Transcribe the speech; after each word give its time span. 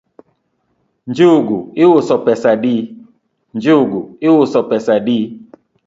Njugu 1.09 1.57
iuso 4.31 4.61
pesa 4.69 4.91
adi? 4.97 5.17